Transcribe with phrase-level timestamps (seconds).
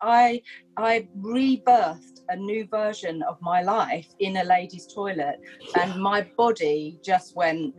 [0.00, 0.42] I
[0.76, 5.36] I rebirthed a new version of my life in a lady's toilet,
[5.80, 7.74] and my body just went.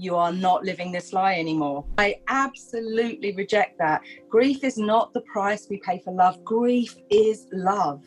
[0.00, 1.84] You are not living this lie anymore.
[1.98, 4.02] I absolutely reject that.
[4.28, 6.44] Grief is not the price we pay for love.
[6.44, 8.04] Grief is love.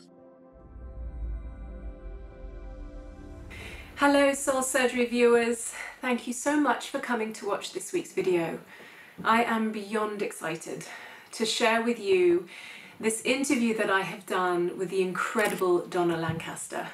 [3.98, 8.57] Hello Soul Surgery viewers, thank you so much for coming to watch this week's video.
[9.23, 10.86] I am beyond excited
[11.34, 12.48] to share with you
[13.02, 16.87] this interview that I have done with the incredible Donna Lancaster.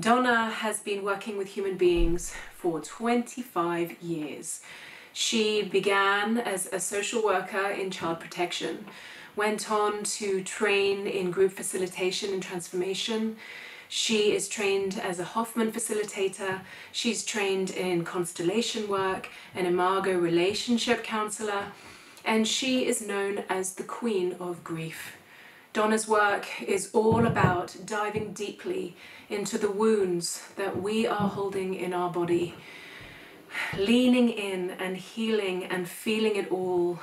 [0.00, 4.60] Donna has been working with human beings for 25 years.
[5.12, 8.86] She began as a social worker in child protection,
[9.36, 13.36] went on to train in group facilitation and transformation,
[13.88, 16.62] she is trained as a Hoffman facilitator.
[16.90, 21.66] She's trained in constellation work, an Imago relationship counselor,
[22.24, 25.16] and she is known as the Queen of Grief.
[25.74, 28.96] Donna's work is all about diving deeply
[29.28, 32.54] into the wounds that we are holding in our body,
[33.76, 37.00] leaning in and healing and feeling it all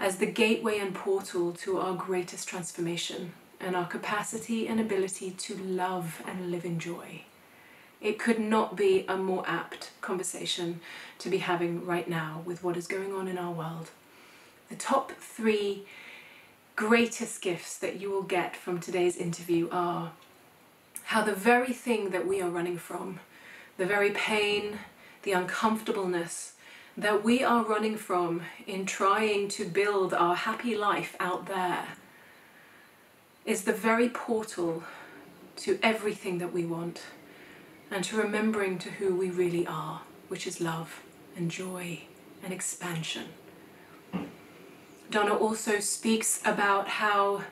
[0.00, 5.54] as the gateway and portal to our greatest transformation and our capacity and ability to
[5.58, 7.22] love and live in joy.
[8.00, 10.80] It could not be a more apt conversation
[11.18, 13.90] to be having right now with what is going on in our world.
[14.72, 15.84] The top three
[16.76, 20.12] greatest gifts that you will get from today's interview are
[21.04, 23.20] how the very thing that we are running from,
[23.76, 24.78] the very pain,
[25.24, 26.54] the uncomfortableness
[26.96, 31.88] that we are running from in trying to build our happy life out there
[33.44, 34.84] is the very portal
[35.56, 37.02] to everything that we want
[37.90, 41.02] and to remembering to who we really are, which is love
[41.36, 42.00] and joy
[42.42, 43.26] and expansion.
[45.12, 47.42] Donna also speaks about how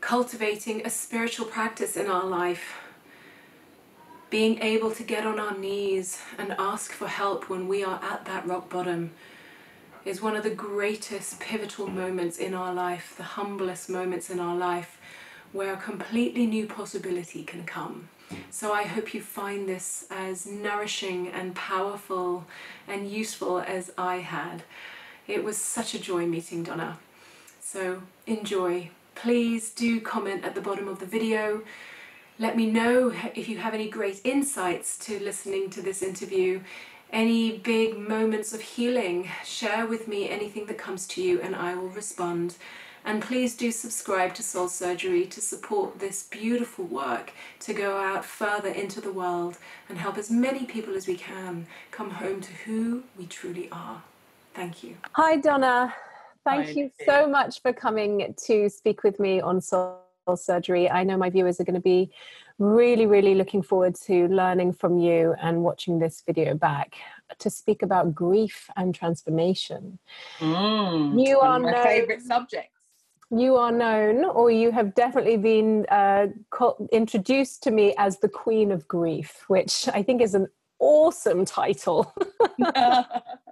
[0.00, 2.76] cultivating a spiritual practice in our life,
[4.30, 8.24] being able to get on our knees and ask for help when we are at
[8.26, 9.10] that rock bottom
[10.04, 14.54] is one of the greatest pivotal moments in our life, the humblest moments in our
[14.54, 15.00] life,
[15.50, 18.08] where a completely new possibility can come.
[18.50, 22.46] So I hope you find this as nourishing and powerful
[22.86, 24.62] and useful as I had.
[25.28, 26.98] It was such a joy meeting Donna.
[27.60, 28.90] So enjoy.
[29.14, 31.62] Please do comment at the bottom of the video.
[32.38, 36.60] Let me know if you have any great insights to listening to this interview
[37.12, 41.74] any big moments of healing, share with me anything that comes to you and I
[41.74, 42.56] will respond.
[43.04, 48.24] And please do subscribe to Soul Surgery to support this beautiful work to go out
[48.24, 52.52] further into the world and help as many people as we can come home to
[52.64, 54.02] who we truly are.
[54.56, 54.96] Thank you.
[55.12, 55.94] Hi, Donna.
[56.42, 60.00] Thank Hi, you so much for coming to speak with me on Soul
[60.34, 60.90] Surgery.
[60.90, 62.10] I know my viewers are going to be
[62.58, 66.94] really, really looking forward to learning from you and watching this video back
[67.38, 69.98] to speak about grief and transformation.
[70.38, 72.70] Mm, you are my known, favorite subjects.
[73.30, 76.28] You are known, or you have definitely been uh,
[76.92, 80.46] introduced to me as the Queen of Grief, which I think is an
[80.78, 82.14] awesome title.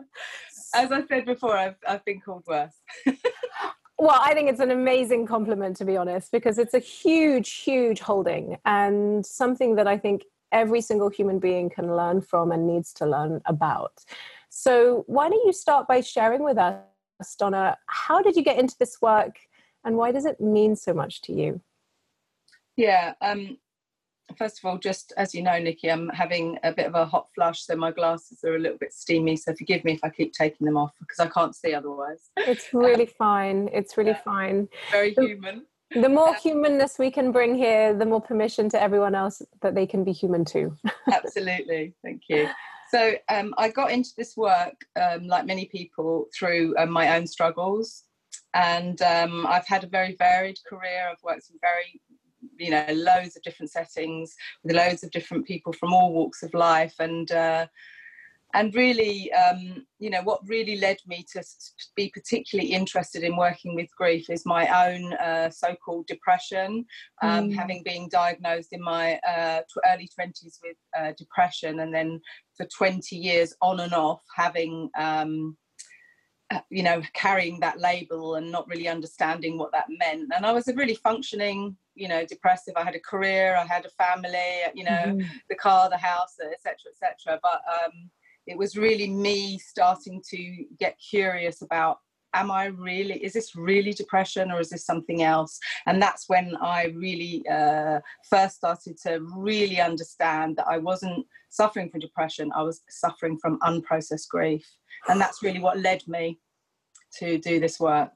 [0.75, 2.75] as I said before, I've, I've been called worse.
[3.97, 8.01] Well, I think it's an amazing compliment, to be honest, because it's a huge, huge
[8.01, 12.93] holding and something that I think every single human being can learn from and needs
[12.95, 14.05] to learn about.
[14.51, 16.83] So, why don't you start by sharing with us,
[17.39, 19.39] Donna, how did you get into this work
[19.85, 21.61] and why does it mean so much to you?
[22.77, 23.59] Yeah, um,
[24.37, 27.29] first of all, just as you know, Nikki, I'm having a bit of a hot
[27.35, 29.37] flush, so my glasses are a little bit steamy.
[29.37, 32.31] So forgive me if I keep taking them off because I can't see otherwise.
[32.37, 33.69] It's really fine.
[33.73, 34.23] It's really yeah.
[34.25, 34.69] fine.
[34.91, 35.67] Very human.
[35.91, 39.87] The more humanness we can bring here, the more permission to everyone else that they
[39.87, 40.77] can be human too.
[41.13, 41.95] Absolutely.
[42.03, 42.49] Thank you.
[42.91, 47.27] So um, I got into this work, um, like many people, through um, my own
[47.27, 48.05] struggles.
[48.55, 51.09] And um, I've had a very varied career.
[51.11, 52.01] I've worked in very
[52.59, 56.53] you know loads of different settings with loads of different people from all walks of
[56.55, 57.67] life and uh,
[58.55, 61.43] and really um, you know what really led me to
[61.97, 66.85] be particularly interested in working with grief is my own uh, so-called depression
[67.23, 67.55] um, mm.
[67.55, 69.61] having been diagnosed in my uh,
[69.93, 72.21] early 20s with uh, depression and then
[72.57, 75.57] for 20 years on and off having um,
[76.71, 80.69] you know carrying that label and not really understanding what that meant and i was
[80.69, 84.85] a really functioning you know depressive i had a career i had a family you
[84.85, 85.27] know mm-hmm.
[85.49, 88.11] the car the house etc etc but um,
[88.47, 91.99] it was really me starting to get curious about
[92.35, 95.59] am I really, is this really depression or is this something else?
[95.87, 101.89] And that's when I really uh, first started to really understand that I wasn't suffering
[101.89, 104.69] from depression, I was suffering from unprocessed grief.
[105.09, 106.39] And that's really what led me
[107.19, 108.13] to do this work.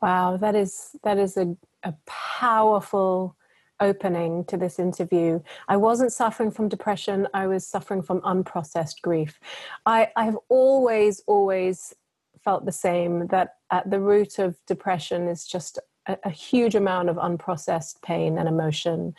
[0.00, 3.36] Wow, that is that is a, a powerful
[3.82, 5.40] opening to this interview.
[5.68, 9.38] I wasn't suffering from depression, I was suffering from unprocessed grief.
[9.84, 11.92] I, I have always, always
[12.42, 17.08] felt the same that at the root of depression is just a, a huge amount
[17.08, 19.14] of unprocessed pain and emotion.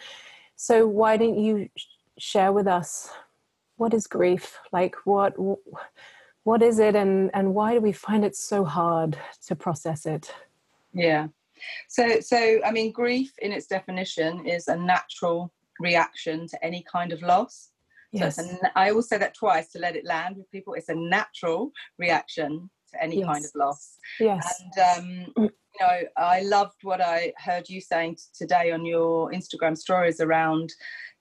[0.56, 1.70] So, why don't you
[2.18, 3.10] share with us
[3.76, 4.58] what is grief?
[4.72, 5.34] Like, what
[6.44, 9.18] what is it, and and why do we find it so hard
[9.48, 10.34] to process it?
[10.94, 11.28] Yeah.
[11.88, 17.12] So, so I mean, grief in its definition is a natural reaction to any kind
[17.12, 17.70] of loss.
[18.12, 18.36] Yes.
[18.36, 20.74] So a, I always say that twice to let it land with people.
[20.74, 23.26] It's a natural reaction to any yes.
[23.26, 23.98] kind of loss.
[24.20, 24.64] Yes.
[24.78, 25.50] And um,
[25.80, 30.74] you know, I loved what I heard you saying today on your Instagram stories around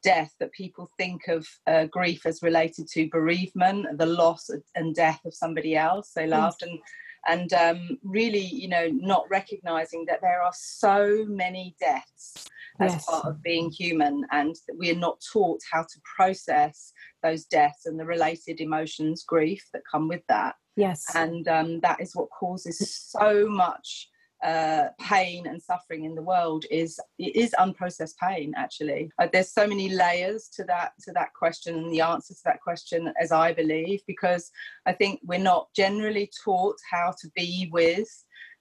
[0.02, 0.34] death.
[0.40, 5.34] That people think of uh, grief as related to bereavement, the loss and death of
[5.34, 6.70] somebody else they loved, yes.
[6.70, 6.78] and
[7.24, 12.48] and um, really, you know, not recognizing that there are so many deaths
[12.80, 13.06] as yes.
[13.06, 17.86] part of being human, and that we are not taught how to process those deaths
[17.86, 20.56] and the related emotions, grief that come with that.
[20.76, 21.04] Yes.
[21.14, 24.08] And um, that is what causes so much
[24.42, 29.52] uh, pain and suffering in the world is it is unprocessed pain actually uh, there's
[29.52, 33.30] so many layers to that to that question and the answer to that question as
[33.30, 34.50] i believe because
[34.86, 38.08] i think we're not generally taught how to be with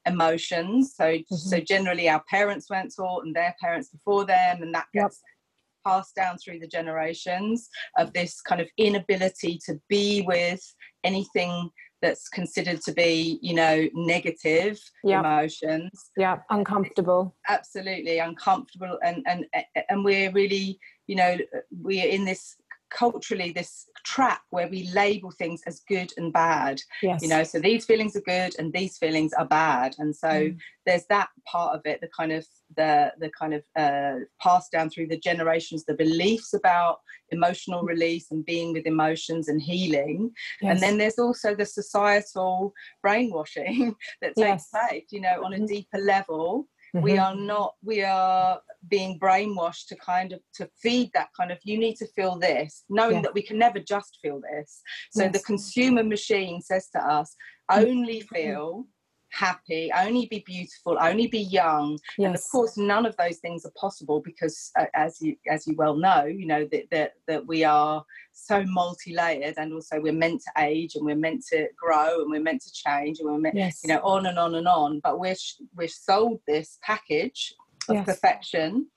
[0.05, 1.35] emotions so mm-hmm.
[1.35, 5.93] so generally our parents weren't taught and their parents before them and that gets yep.
[5.93, 10.61] passed down through the generations of this kind of inability to be with
[11.03, 11.69] anything
[12.01, 15.19] that's considered to be you know negative yep.
[15.19, 19.45] emotions yeah uncomfortable absolutely uncomfortable and and
[19.89, 21.37] and we're really you know
[21.81, 22.55] we're in this
[22.91, 27.21] culturally this trap where we label things as good and bad yes.
[27.21, 30.57] you know so these feelings are good and these feelings are bad and so mm.
[30.85, 32.45] there's that part of it the kind of
[32.75, 36.99] the the kind of uh, passed down through the generations the beliefs about
[37.29, 40.71] emotional release and being with emotions and healing yes.
[40.71, 44.69] and then there's also the societal brainwashing that takes yes.
[44.69, 45.65] place you know on a mm-hmm.
[45.65, 47.03] deeper level Mm-hmm.
[47.05, 48.59] we are not we are
[48.89, 52.83] being brainwashed to kind of to feed that kind of you need to feel this
[52.89, 53.21] knowing yeah.
[53.21, 55.31] that we can never just feel this so yes.
[55.31, 57.33] the consumer machine says to us
[57.71, 58.35] only mm-hmm.
[58.35, 58.85] feel
[59.31, 61.97] happy, only be beautiful, only be young.
[62.17, 62.27] Yes.
[62.27, 65.75] And of course, none of those things are possible because, uh, as you as you
[65.75, 70.41] well know, you know that that that we are so multi-layered, and also we're meant
[70.41, 73.55] to age, and we're meant to grow, and we're meant to change, and we're meant,
[73.55, 73.81] yes.
[73.83, 74.99] you know, on and on and on.
[74.99, 75.35] But we're
[75.75, 77.53] we're sold this package
[77.89, 78.05] of yes.
[78.05, 78.87] perfection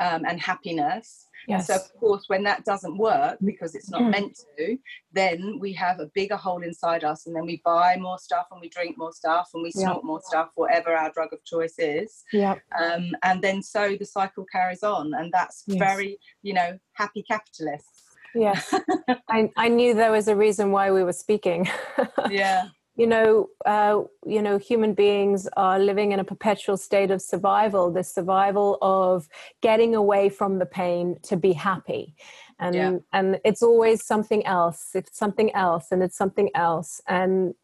[0.00, 1.66] um, and happiness Yes.
[1.66, 4.10] So, of course, when that doesn't work because it's not mm.
[4.10, 4.78] meant to,
[5.12, 8.60] then we have a bigger hole inside us, and then we buy more stuff and
[8.60, 12.24] we drink more stuff and we snort more stuff, whatever our drug of choice is.
[12.32, 12.56] Yeah.
[12.78, 15.78] Um, and then so the cycle carries on, and that's yes.
[15.78, 18.02] very, you know, happy capitalists.
[18.34, 18.74] Yes.
[19.28, 21.68] I, I knew there was a reason why we were speaking.
[22.30, 27.20] yeah you know, uh, you know, human beings are living in a perpetual state of
[27.20, 27.90] survival.
[27.90, 29.28] The survival of
[29.62, 32.14] getting away from the pain to be happy,
[32.60, 32.96] and yeah.
[33.12, 34.90] and it's always something else.
[34.94, 37.54] It's something else, and it's something else, and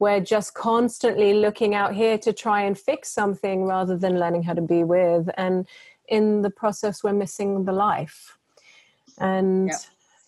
[0.00, 4.52] we're just constantly looking out here to try and fix something rather than learning how
[4.52, 5.30] to be with.
[5.36, 5.64] And
[6.08, 8.36] in the process, we're missing the life.
[9.18, 9.76] And yeah.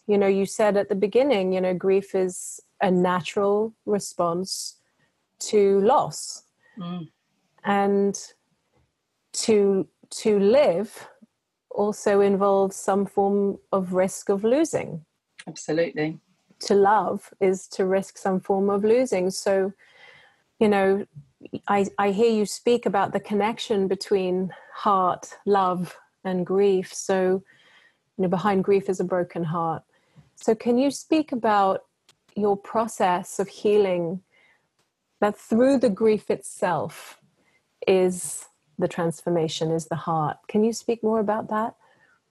[0.06, 4.76] you know, you said at the beginning, you know, grief is a natural response
[5.38, 6.42] to loss.
[6.78, 7.08] Mm.
[7.64, 8.16] and
[9.32, 11.08] to to live
[11.70, 15.04] also involves some form of risk of losing.
[15.46, 16.18] Absolutely.
[16.66, 19.30] To love is to risk some form of losing.
[19.30, 19.72] So
[20.60, 21.06] you know
[21.68, 26.92] i i hear you speak about the connection between heart love and grief.
[26.92, 27.42] So
[28.16, 29.82] you know behind grief is a broken heart.
[30.36, 31.84] So can you speak about
[32.36, 34.20] your process of healing
[35.20, 37.18] that through the grief itself
[37.86, 38.46] is
[38.78, 40.36] the transformation is the heart.
[40.48, 41.76] Can you speak more about that?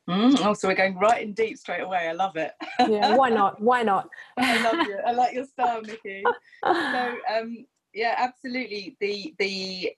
[0.10, 2.10] Mm, oh so we're going right in deep straight away.
[2.10, 2.51] I love it.
[2.79, 3.62] Yeah why not?
[3.62, 4.10] Why not?
[4.38, 5.00] I love you.
[5.05, 6.24] I like your style nikki.
[6.63, 8.98] So um yeah absolutely.
[9.00, 9.91] The the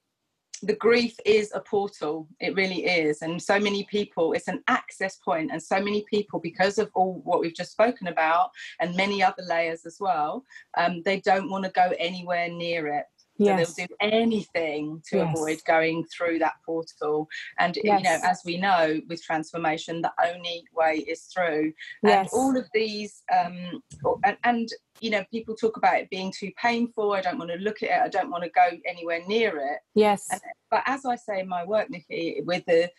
[0.62, 2.28] the grief is a portal.
[2.40, 3.22] It really is.
[3.22, 5.52] And so many people it's an access point.
[5.52, 9.44] And so many people because of all what we've just spoken about and many other
[9.48, 10.46] layers as well
[10.78, 13.06] um, they don't want to go anywhere near it
[13.38, 13.70] Yes.
[13.70, 15.36] So they'll do anything to yes.
[15.36, 17.28] avoid going through that portal.
[17.60, 18.00] And yes.
[18.00, 21.74] you know, as we know, with transformation, the only way is through.
[22.04, 22.32] Yes.
[22.34, 23.82] And all of these, um,
[24.24, 24.70] and, and
[25.02, 27.14] you know, people talk about it being too painful.
[27.14, 28.02] I don't want to look at it.
[28.04, 29.80] I don't want to go anywhere near it.
[29.94, 30.28] Yes.
[30.32, 32.90] And, but as I say in my work, Nikki, with the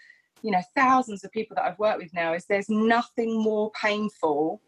[0.42, 4.60] you know thousands of people that I've worked with now, is there's nothing more painful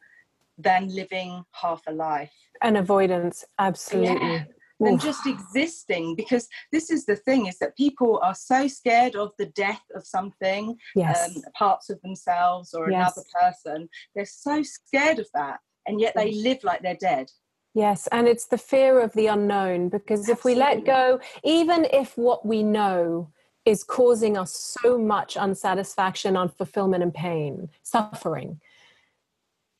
[0.56, 2.32] than living half a life.
[2.62, 4.26] And avoidance, absolutely.
[4.26, 4.44] Yeah
[4.80, 9.32] than just existing because this is the thing is that people are so scared of
[9.38, 11.36] the death of something yes.
[11.36, 13.16] um, parts of themselves or yes.
[13.16, 17.30] another person they're so scared of that and yet they live like they're dead
[17.74, 20.32] yes and it's the fear of the unknown because Absolutely.
[20.32, 23.30] if we let go even if what we know
[23.64, 28.60] is causing us so much unsatisfaction unfulfillment and pain suffering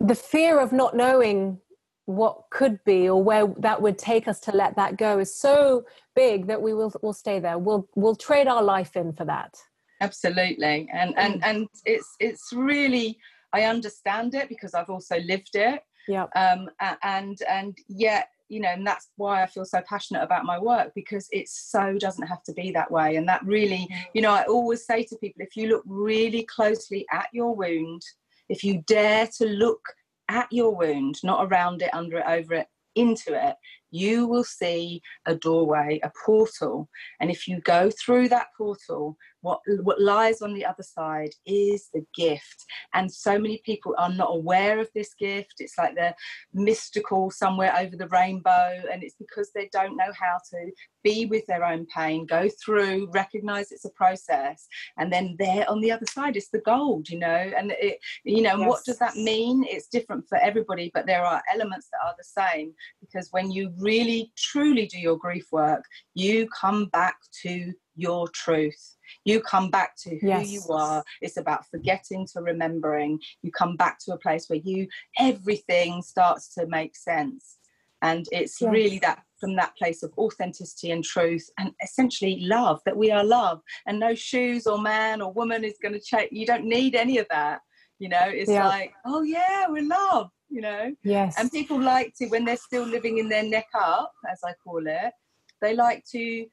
[0.00, 1.60] the fear of not knowing
[2.08, 5.84] what could be or where that would take us to let that go is so
[6.16, 7.58] big that we will will stay there.
[7.58, 9.54] We'll we'll trade our life in for that.
[10.00, 10.88] Absolutely.
[10.90, 11.40] And and mm.
[11.44, 13.18] and it's it's really
[13.52, 15.82] i understand it because i've also lived it.
[16.08, 16.28] Yeah.
[16.34, 16.70] Um
[17.02, 20.92] and and yet you know and that's why i feel so passionate about my work
[20.94, 23.16] because it so doesn't have to be that way.
[23.16, 27.04] And that really you know i always say to people if you look really closely
[27.12, 28.00] at your wound
[28.48, 29.82] if you dare to look
[30.28, 33.56] at your wound, not around it, under it, over it, into it,
[33.90, 36.88] you will see a doorway, a portal.
[37.20, 41.88] And if you go through that portal, what, what lies on the other side is
[41.92, 42.64] the gift.
[42.94, 45.54] And so many people are not aware of this gift.
[45.58, 46.16] It's like they're
[46.52, 48.82] mystical somewhere over the rainbow.
[48.90, 50.70] And it's because they don't know how to
[51.02, 54.66] be with their own pain, go through, recognize it's a process.
[54.98, 57.28] And then there on the other side is the gold, you know.
[57.28, 58.68] And it, you know, yes.
[58.68, 59.64] what does that mean?
[59.68, 63.72] It's different for everybody, but there are elements that are the same because when you
[63.78, 68.96] really truly do your grief work, you come back to your truth.
[69.24, 70.50] You come back to who yes.
[70.50, 71.02] you are.
[71.20, 73.20] It's about forgetting to remembering.
[73.42, 74.88] You come back to a place where you
[75.18, 77.56] everything starts to make sense.
[78.02, 78.70] And it's yes.
[78.70, 83.24] really that from that place of authenticity and truth and essentially love that we are
[83.24, 86.94] love and no shoes or man or woman is going to change you don't need
[86.94, 87.60] any of that
[87.98, 88.66] you know it's yeah.
[88.66, 92.84] like oh yeah we're love you know yes and people like to when they're still
[92.84, 95.12] living in their neck up as i call it
[95.60, 96.46] they like to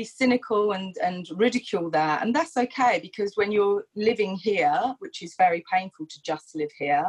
[0.00, 2.22] be cynical and and ridicule that.
[2.22, 6.72] And that's okay because when you're living here which is very painful to just live
[6.78, 7.08] here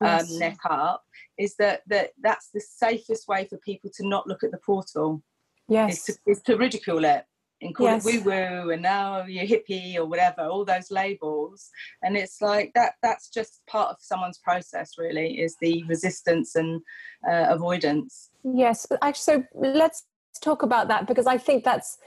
[0.00, 0.30] um, yes.
[0.30, 1.02] um, neck up
[1.38, 5.22] is that that that's the safest way for people to not look at the portal.
[5.68, 5.90] Yes.
[5.92, 7.24] is to, is to ridicule it
[7.62, 8.04] and call yes.
[8.04, 11.70] it woo woo and now you're hippie or whatever all those labels.
[12.02, 16.82] And it's like that that's just part of someone's process really is the resistance and
[17.30, 18.30] uh, avoidance.
[18.42, 20.04] Yes actually so let's
[20.40, 21.98] talk about that because i think that's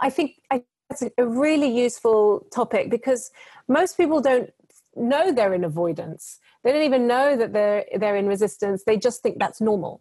[0.00, 3.30] i think I, that's a really useful topic because
[3.68, 4.50] most people don't
[4.96, 9.22] know they're in avoidance they don't even know that they're they're in resistance they just
[9.22, 10.00] think that's normal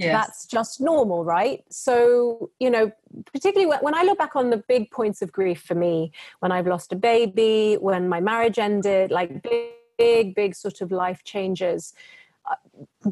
[0.00, 0.12] yes.
[0.12, 1.64] that's just normal, right?
[1.70, 2.90] So, you know,
[3.32, 6.52] particularly when, when I look back on the big points of grief for me, when
[6.52, 11.22] I've lost a baby, when my marriage ended, like big, big, big sort of life
[11.24, 11.92] changes.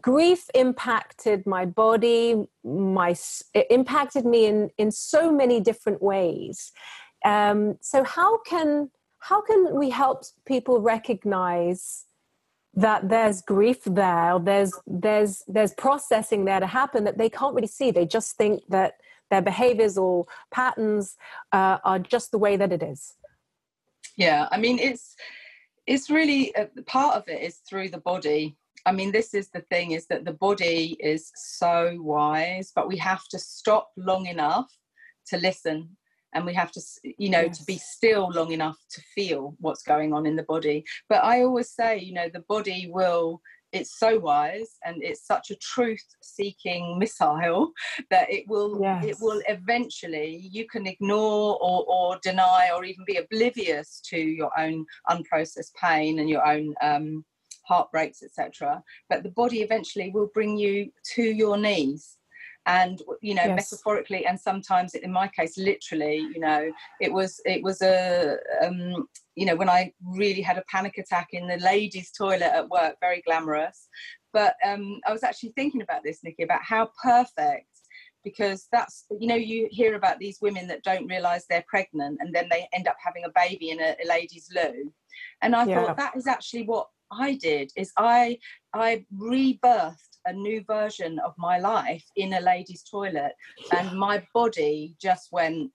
[0.01, 3.15] Grief impacted my body my
[3.55, 6.73] it impacted me in in so many different ways.
[7.25, 12.05] Um, so how can how can we help people recognize
[12.75, 17.67] that there's grief there there's there's there's processing there to happen that they can't really
[17.67, 17.91] see?
[17.91, 18.95] They just think that
[19.31, 21.17] their behaviors or patterns
[21.53, 23.15] uh, are just the way that it is.
[24.19, 25.17] Yeah i mean it's
[25.87, 29.65] it's really uh, part of it is through the body i mean this is the
[29.71, 34.71] thing is that the body is so wise but we have to stop long enough
[35.27, 35.97] to listen
[36.35, 37.59] and we have to you know yes.
[37.59, 41.43] to be still long enough to feel what's going on in the body but i
[41.43, 43.41] always say you know the body will
[43.73, 47.73] it's so wise and it's such a truth seeking missile
[48.11, 49.05] that it will yes.
[49.05, 54.51] it will eventually you can ignore or, or deny or even be oblivious to your
[54.59, 57.25] own unprocessed pain and your own um,
[57.69, 62.19] heartbreaks etc but the body eventually will bring you to your knees
[62.69, 63.57] and you know yes.
[63.57, 66.71] metaphorically and sometimes in my case literally you know
[67.01, 71.29] it was it was a um, you know when i really had a panic attack
[71.33, 73.89] in the ladies toilet at work very glamorous
[74.33, 77.67] but um, i was actually thinking about this nikki about how perfect
[78.23, 82.35] because that's you know you hear about these women that don't realize they're pregnant and
[82.35, 84.93] then they end up having a baby in a, a ladies loo
[85.41, 85.87] and i yeah.
[85.87, 88.39] thought that is actually what i did is i
[88.75, 93.33] i rebirthed a new version of my life in a lady's toilet,
[93.73, 95.71] and my body just went,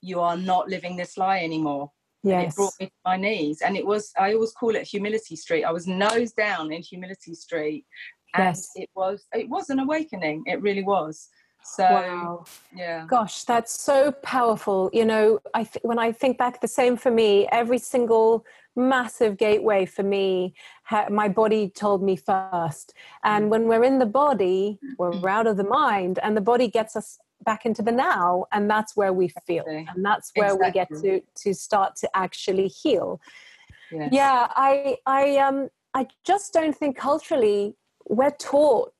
[0.00, 1.90] "You are not living this lie anymore."
[2.22, 2.52] Yes.
[2.52, 5.64] It brought me to my knees, and it was I always call it humility street.
[5.64, 7.84] I was nose down in humility street,
[8.34, 8.70] and Yes.
[8.76, 10.44] it was it was an awakening.
[10.46, 11.28] It really was.
[11.62, 12.44] So Wow.
[12.74, 14.88] yeah, Gosh, that's so powerful.
[14.92, 17.46] You know, I th- when I think back, the same for me.
[17.52, 18.44] Every single
[18.78, 20.54] massive gateway for me,
[21.10, 22.94] my body told me first.
[23.24, 26.96] And when we're in the body, we're out of the mind, and the body gets
[26.96, 30.88] us back into the now, and that's where we feel, and that's where we get
[31.02, 33.20] to to start to actually heal.
[33.92, 37.76] yeah, Yeah, I I um I just don't think culturally
[38.08, 38.92] we're taught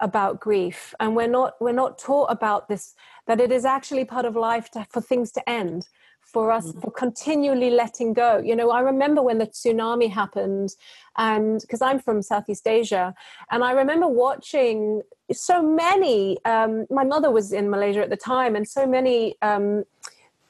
[0.00, 0.94] about grief.
[1.00, 2.94] And we're not we're not taught about this
[3.26, 5.86] that it is actually part of life to, for things to end
[6.32, 8.38] for us for continually letting go.
[8.38, 10.70] You know i remember when the tsunami happened
[11.16, 13.14] and because i'm from southeast asia
[13.50, 18.56] and i remember watching so many um, my mother was in malaysia at the time
[18.56, 19.84] and so many um,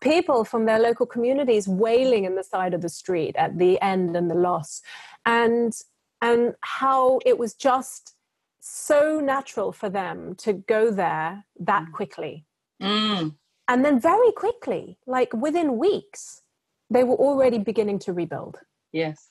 [0.03, 4.17] people from their local communities wailing in the side of the street at the end
[4.17, 4.83] and the loss.
[5.25, 5.73] And
[6.21, 8.15] and how it was just
[8.61, 12.45] so natural for them to go there that quickly.
[12.81, 13.35] Mm,
[13.69, 16.43] and then very quickly like within weeks
[16.91, 18.59] they were already beginning to rebuild
[18.93, 19.31] yes,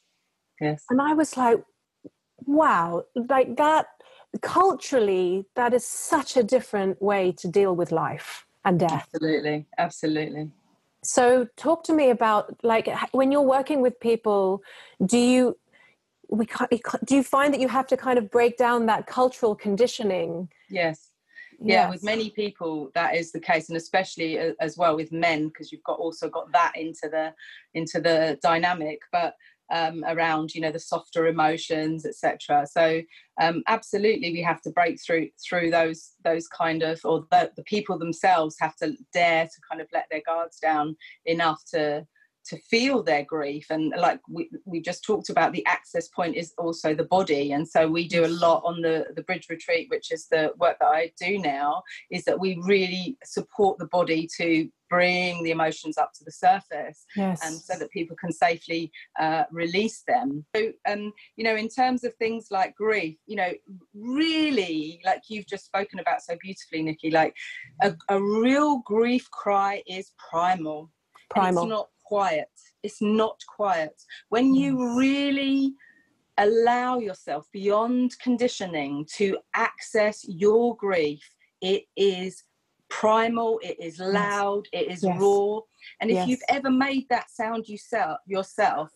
[0.60, 1.64] yes, and i was like
[2.46, 3.88] wow like that
[4.42, 10.52] culturally that is such a different way to deal with life and death absolutely, absolutely.
[11.04, 14.62] So, talk to me about like when you're working with people,
[15.04, 15.58] do you
[16.30, 18.86] we ca- it ca- do you find that you have to kind of break down
[18.86, 20.50] that cultural conditioning?
[20.70, 21.11] Yes.
[21.64, 25.48] Yeah with many people that is the case and especially a- as well with men
[25.48, 27.34] because you've got also got that into the
[27.74, 29.36] into the dynamic but
[29.72, 33.02] um, around you know the softer emotions etc so
[33.42, 37.64] um, absolutely we have to break through through those those kind of or the, the
[37.64, 42.06] people themselves have to dare to kind of let their guards down enough to
[42.46, 46.54] to feel their grief and like we, we just talked about the access point is
[46.58, 50.12] also the body and so we do a lot on the the bridge retreat which
[50.12, 54.68] is the work that i do now is that we really support the body to
[54.90, 57.40] bring the emotions up to the surface Yes.
[57.46, 60.46] and so that people can safely uh, release them.
[60.54, 63.52] So, um, you know, in terms of things like grief, you know,
[63.96, 67.36] really, like you've just spoken about so beautifully, Nikki, like
[67.82, 70.80] a, a real grief cry is primal.
[70.82, 71.64] and primal.
[71.64, 72.56] It's not quiet.
[72.84, 73.96] It's not quiet.
[74.34, 74.98] When you mm.
[74.98, 75.74] really
[76.38, 79.38] allow yourself beyond conditioning to
[79.70, 81.24] access your grief,
[81.62, 82.44] it is
[82.90, 85.18] primal, it is loud, it is Yes.
[85.22, 85.60] raw.
[86.00, 86.28] And if Yes.
[86.28, 88.88] you've ever made that sound yourself, yourself,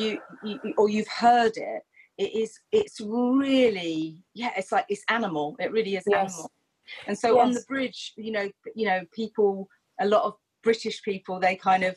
[0.00, 0.08] you,
[0.44, 1.82] you or you've heard it,
[2.24, 5.56] it is it's really yeah, it's like it's animal.
[5.64, 6.50] It really is animal.
[7.08, 8.46] And so on the bridge, you know,
[8.80, 9.68] you know, people,
[10.00, 11.96] a lot of British people, they kind of,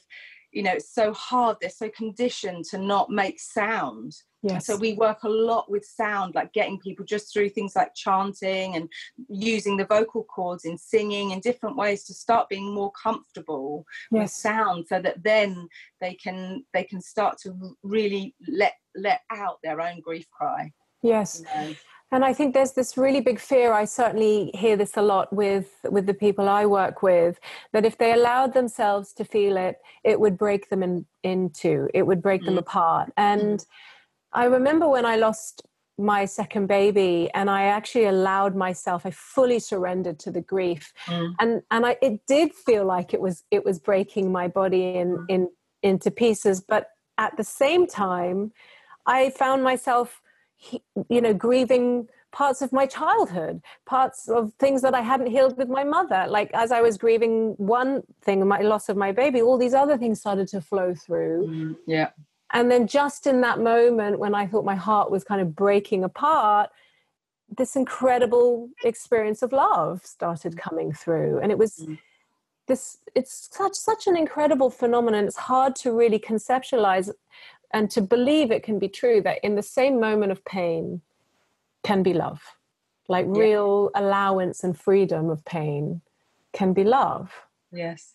[0.53, 1.57] you know, it's so hard.
[1.59, 4.15] They're so conditioned to not make sound.
[4.43, 4.65] Yes.
[4.67, 8.75] So we work a lot with sound, like getting people just through things like chanting
[8.75, 8.89] and
[9.29, 14.29] using the vocal cords in singing in different ways to start being more comfortable with
[14.29, 15.67] sound, so that then
[16.01, 20.71] they can they can start to really let let out their own grief cry.
[21.01, 21.41] Yes.
[21.55, 21.75] you know.
[22.13, 23.73] And I think there's this really big fear.
[23.73, 27.39] I certainly hear this a lot with with the people I work with
[27.73, 31.89] that if they allowed themselves to feel it, it would break them in in two.
[31.91, 32.59] It would break them Mm.
[32.59, 33.11] apart.
[33.17, 33.65] And
[34.31, 35.63] I remember when I lost
[35.97, 40.93] my second baby and I actually allowed myself, I fully surrendered to the grief.
[41.07, 41.33] Mm.
[41.39, 45.17] And and I it did feel like it was it was breaking my body in
[45.17, 45.25] Mm.
[45.29, 45.41] in
[45.81, 46.61] into pieces.
[46.61, 46.83] But
[47.17, 48.51] at the same time,
[49.07, 50.21] I found myself
[50.67, 50.83] he-
[51.15, 51.85] you know grieving
[52.39, 53.55] parts of my childhood
[53.93, 56.21] parts of things that i hadn't healed with my mother.
[56.37, 57.35] Like as i was grieving
[57.79, 57.91] one
[58.25, 61.37] thing my loss of my baby all these other things started to flow through.
[61.47, 62.09] Mm, yeah,
[62.57, 66.01] and then just in that moment when i thought my heart was kind of breaking
[66.09, 66.67] apart
[67.59, 68.51] this incredible
[68.91, 71.31] experience of love started coming through.
[71.41, 71.97] And it was Mm.
[72.69, 72.83] this
[73.19, 75.25] it's such such an incredible phenomenon.
[75.29, 77.07] It's hard to really conceptualize
[77.73, 81.01] and to believe it can be true that in the same moment of pain
[81.83, 82.41] can be love
[83.09, 83.41] like Yeah.
[83.41, 86.01] real allowance and freedom of pain
[86.53, 87.31] can be love
[87.71, 88.13] yes.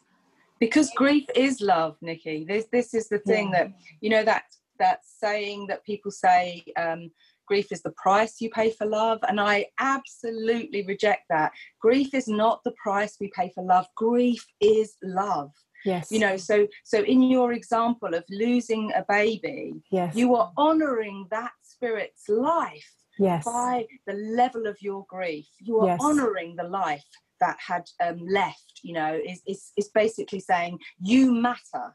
[0.61, 2.45] Because grief is love, Nikki.
[2.45, 4.45] This this is the thing that you know that
[4.79, 7.11] that saying that people say um,
[7.47, 11.53] grief is the price you pay for love, and I absolutely reject that.
[11.81, 13.87] Grief is not the price we pay for love.
[13.97, 15.53] Grief is love.
[15.85, 20.53] Yes You know, so so in your example of losing a baby, yes you are
[20.57, 23.45] honoring that spirit's life yes.
[23.45, 25.47] by the level of your grief.
[25.61, 26.01] You are Yes.
[26.01, 27.05] honoring the life
[27.41, 31.95] that had um, left, you know, is, is, is basically saying you matter.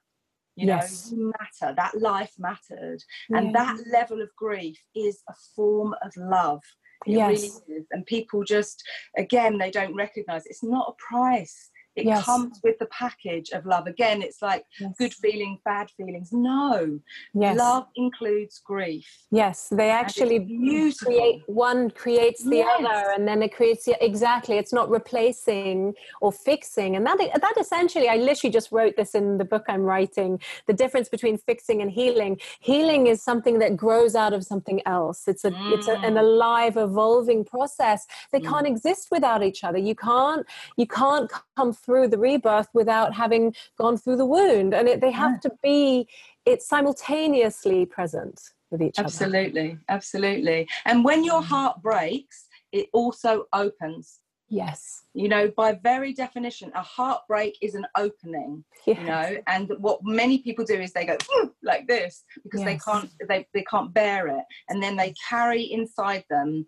[0.56, 1.12] You Yes.
[1.12, 1.74] know, you matter.
[1.76, 3.02] That life mattered.
[3.32, 6.62] And that level of grief is a form of love.
[7.06, 7.28] It Yes.
[7.28, 7.88] really is.
[7.92, 8.82] And people just,
[9.18, 11.70] again, they don't recognize it's not a price.
[11.96, 12.26] It Yes.
[12.26, 13.86] comes with the package of love.
[13.88, 14.96] Again, it's like Yes.
[14.98, 16.32] good feeling, bad feelings.
[16.32, 17.00] No,
[17.34, 17.58] yes.
[17.58, 19.08] love includes grief.
[19.32, 20.40] Yes, they actually
[21.04, 24.58] create one creates the other, and then it creates the, exactly.
[24.58, 29.38] It's not replacing or fixing, and that that essentially, I literally just wrote this in
[29.38, 30.42] the book I'm writing.
[30.68, 32.40] The difference between fixing and healing.
[32.60, 35.28] Healing is something that grows out of something else.
[35.28, 36.20] It's a it's a, an Mm.
[36.22, 38.06] alive, evolving process.
[38.32, 38.50] They Mm.
[38.50, 39.78] can't exist without each other.
[39.78, 40.46] You can't
[40.78, 45.12] you can't come through the rebirth without having gone through the wound, and it, they
[45.12, 46.08] have to be
[46.46, 49.06] it's simultaneously present with each other.
[49.06, 50.68] Absolutely, absolutely.
[50.86, 51.46] And when your mm.
[51.46, 54.20] heart breaks, it also opens.
[54.50, 55.06] Yes.
[55.14, 58.64] You know, by very definition, a heartbreak is an opening.
[58.86, 59.00] Yes.
[59.00, 62.78] You know, and what many people do is they go hmm, like this because they
[62.78, 66.66] can't they, they can't bear it, and then they carry inside them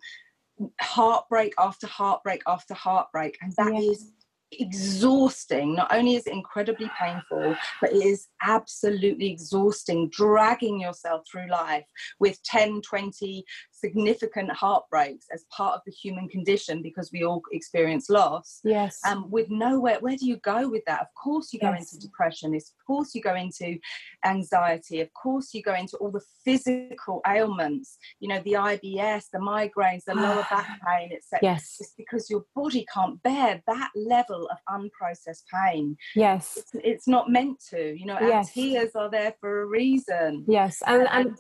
[0.80, 3.84] heartbreak after heartbreak after heartbreak, and that Yes.
[3.84, 4.12] is
[4.52, 5.76] exhausting.
[5.76, 11.86] Not only is it incredibly painful, but it is absolutely exhausting, dragging yourself through life
[12.20, 18.10] with 10, 20 significant heartbreaks as part of the human condition because we all experience
[18.10, 18.62] loss.
[18.64, 19.00] Yes.
[19.06, 21.02] Um, with nowhere, where do you go with that?
[21.02, 21.94] Of course, you go Yes.
[21.94, 22.56] into depression.
[22.56, 23.78] Of course, you go into
[24.24, 25.02] anxiety.
[25.02, 27.98] Of course, you go into all the physical ailments.
[28.20, 31.40] You know, the IBS, the migraines, the lower back pain, etc.
[31.42, 31.78] yes.
[31.80, 35.98] It's because your body can't bear that level of unprocessed pain.
[36.16, 36.58] Yes.
[36.58, 37.96] It's, it's not meant to.
[37.98, 38.54] You know, our Yes.
[38.54, 40.46] tears are there for a reason.
[40.48, 40.82] Yes.
[40.86, 41.38] And and and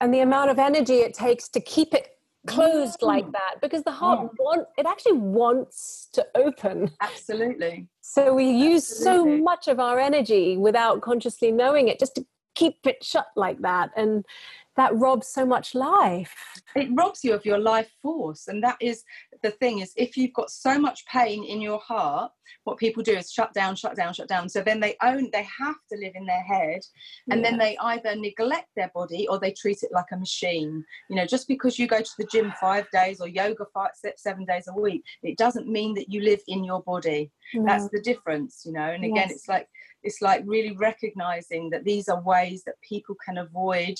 [0.00, 2.08] the amount of energy it takes to keep it
[2.46, 3.32] closed like Mm.
[3.32, 4.30] that because the heart Mm.
[4.38, 6.90] want it actually wants to open.
[7.00, 7.88] Absolutely.
[8.00, 12.86] So we use so much of our energy without consciously knowing it just to keep
[12.86, 14.24] it shut like that and
[14.76, 16.34] that robs so much life.
[16.76, 19.04] it robs you of your life force and that is
[19.42, 22.30] the thing is if you've got so much pain in your heart
[22.64, 24.48] what people do is shut down shut down shut down.
[24.48, 26.80] So then they own they have to live in their head
[27.30, 30.84] and then they either neglect their body or they treat it like a machine.
[31.08, 34.14] You know just because you go to the gym five days or yoga five se-
[34.16, 37.30] seven days a week it doesn't mean that you live in your body.
[37.54, 39.32] That's the difference you know and again Yes.
[39.32, 39.68] it's like
[40.02, 43.94] it's like really recognizing that these are ways that people can avoid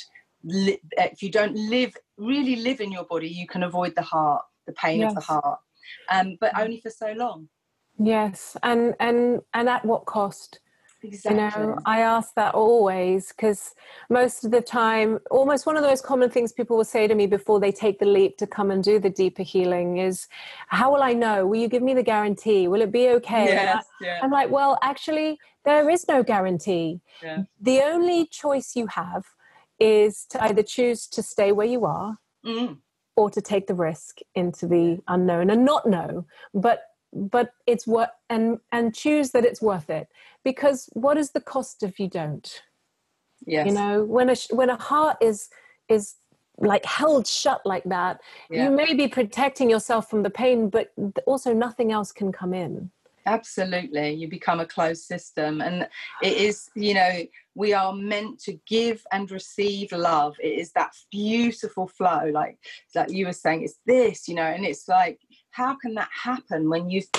[0.44, 4.72] if you don't live really live in your body you can avoid the heart the
[4.84, 5.58] pain of the heart
[6.14, 6.62] um, but Mm.
[6.64, 7.48] only for so long
[7.98, 8.56] Yes.
[8.62, 10.60] And and and at what cost?
[11.02, 13.74] exactly You know, I ask that always because
[14.08, 17.14] most of the time, almost one of the most common things people will say to
[17.14, 20.28] me before they take the leap to come and do the deeper healing is,
[20.68, 21.46] How will I know?
[21.46, 22.68] Will you give me the guarantee?
[22.68, 23.46] Will it be okay?
[23.46, 27.00] Yes yeah I, am like, Well, actually, there is no guarantee.
[27.22, 27.42] Yeah.
[27.60, 29.24] The only choice you have
[29.80, 32.78] is to either choose to stay where you are Mm,
[33.18, 36.24] or to take the risk into the unknown and not know.
[36.54, 40.08] But but it's what and and choose that it's worth it.
[40.44, 42.62] Because what is the cost if you don't?
[43.46, 43.66] Yes.
[43.66, 45.48] you know when a when a heart is
[45.88, 46.16] is
[46.58, 48.64] like held shut like that yeah.
[48.64, 50.92] you may be protecting yourself from the pain but
[51.24, 52.90] also nothing else can come in
[53.28, 55.86] absolutely you become a closed system and
[56.22, 57.12] it is you know
[57.54, 60.36] we are meant to give and receive love.
[60.40, 62.56] It is that beautiful flow like
[62.94, 65.18] like you were saying it's this you know and it's like
[65.50, 67.10] how can that happen when you've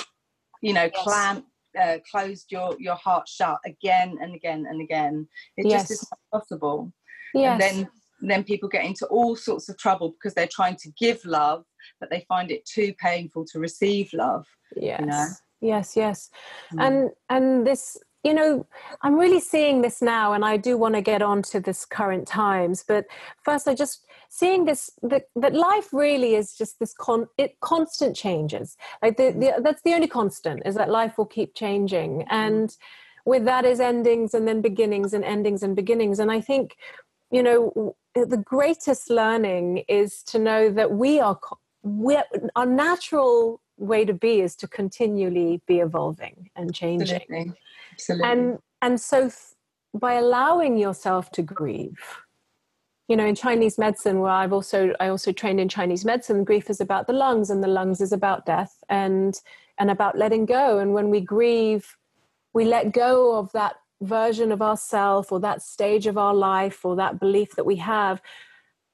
[0.61, 1.03] you know Yes.
[1.03, 1.45] clamp
[1.79, 5.27] uh, closed your your heart shut again and again and again?
[5.57, 6.91] It just is not possible.
[7.33, 7.89] Yes and then
[8.21, 11.63] then people get into all sorts of trouble because they're trying to give love
[11.99, 14.45] but they find it too painful to receive love
[14.75, 15.25] yes you know?
[15.61, 16.29] Yes yes.
[16.73, 16.87] Mm.
[16.87, 18.65] and and this you know
[19.01, 22.27] i'm really seeing this now and i do want to get on to this current
[22.27, 23.05] times but
[23.43, 28.15] first i just seeing this that, that life really is just this con it constant
[28.15, 28.77] changes.
[29.01, 32.75] Like the, the that's the only constant is that life will keep changing and
[33.25, 36.19] with that is endings and then beginnings and endings and beginnings.
[36.19, 36.77] And i think
[37.31, 42.23] you know the greatest learning is to know that we are co- we're,
[42.55, 47.21] our natural way to be is to continually be evolving and changing.
[47.21, 47.53] Absolutely.
[47.93, 48.29] Absolutely.
[48.29, 49.31] And and so
[49.93, 51.99] by allowing yourself to grieve
[53.07, 56.69] you know in chinese medicine where i've also i also trained in chinese medicine grief
[56.69, 59.41] is about the lungs and the lungs is about death and
[59.79, 60.77] and about letting go.
[60.77, 61.95] And when we grieve
[62.53, 66.95] we let go of that version of ourself or that stage of our life or
[66.95, 68.21] that belief that we have.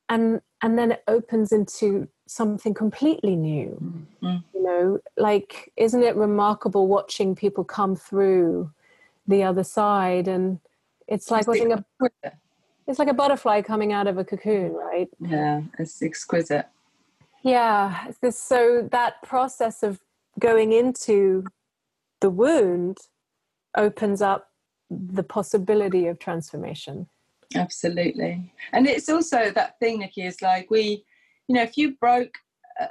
[0.07, 3.77] And and then it opens into something completely new.
[4.21, 4.37] Mm-hmm.
[4.53, 8.71] you know like isn't it remarkable watching people come through
[9.27, 10.59] the other side and
[11.07, 11.85] it's like watching a
[12.87, 15.09] it's like a butterfly coming out of a cocoon right?
[15.19, 16.67] Yeah it's exquisite.
[17.43, 19.99] Yeah this so that process of
[20.39, 21.45] going into
[22.21, 22.97] the wound
[23.77, 24.49] opens up
[24.89, 27.07] the possibility of transformation.
[27.53, 28.51] Absolutely.
[28.73, 31.05] And it's also that thing nikki is like we
[31.47, 32.35] you know if you broke